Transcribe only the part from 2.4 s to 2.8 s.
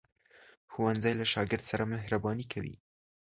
کوي